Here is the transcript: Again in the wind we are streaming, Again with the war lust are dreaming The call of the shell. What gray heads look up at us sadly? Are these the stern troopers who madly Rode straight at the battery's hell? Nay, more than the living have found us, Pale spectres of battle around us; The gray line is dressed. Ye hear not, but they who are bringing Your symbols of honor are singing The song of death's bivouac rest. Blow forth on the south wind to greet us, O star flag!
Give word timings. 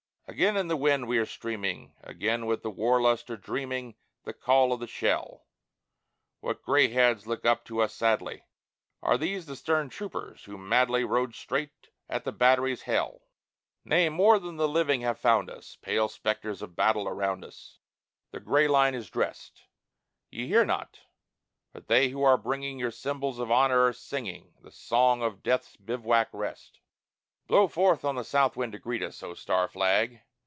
Again 0.27 0.55
in 0.55 0.69
the 0.69 0.77
wind 0.77 1.09
we 1.09 1.17
are 1.17 1.25
streaming, 1.25 1.93
Again 2.05 2.45
with 2.45 2.63
the 2.63 2.69
war 2.69 3.01
lust 3.01 3.29
are 3.29 3.35
dreaming 3.35 3.95
The 4.23 4.31
call 4.31 4.71
of 4.71 4.79
the 4.79 4.87
shell. 4.87 5.45
What 6.39 6.63
gray 6.63 6.87
heads 6.87 7.27
look 7.27 7.43
up 7.43 7.69
at 7.69 7.71
us 7.75 7.93
sadly? 7.93 8.45
Are 9.03 9.17
these 9.17 9.45
the 9.45 9.57
stern 9.57 9.89
troopers 9.89 10.45
who 10.45 10.57
madly 10.57 11.03
Rode 11.03 11.35
straight 11.35 11.89
at 12.07 12.23
the 12.23 12.31
battery's 12.31 12.83
hell? 12.83 13.23
Nay, 13.83 14.07
more 14.07 14.39
than 14.39 14.55
the 14.55 14.69
living 14.69 15.01
have 15.01 15.19
found 15.19 15.49
us, 15.49 15.75
Pale 15.81 16.07
spectres 16.07 16.61
of 16.61 16.77
battle 16.77 17.09
around 17.09 17.43
us; 17.43 17.79
The 18.31 18.39
gray 18.39 18.69
line 18.69 18.95
is 18.95 19.09
dressed. 19.09 19.63
Ye 20.29 20.47
hear 20.47 20.63
not, 20.63 21.01
but 21.73 21.89
they 21.89 22.07
who 22.07 22.23
are 22.23 22.37
bringing 22.37 22.79
Your 22.79 22.91
symbols 22.91 23.37
of 23.37 23.51
honor 23.51 23.81
are 23.87 23.91
singing 23.91 24.53
The 24.61 24.71
song 24.71 25.21
of 25.21 25.43
death's 25.43 25.75
bivouac 25.75 26.29
rest. 26.31 26.77
Blow 27.47 27.67
forth 27.67 28.05
on 28.05 28.15
the 28.15 28.23
south 28.23 28.55
wind 28.55 28.71
to 28.71 28.79
greet 28.79 29.03
us, 29.03 29.21
O 29.23 29.33
star 29.33 29.67
flag! 29.67 30.21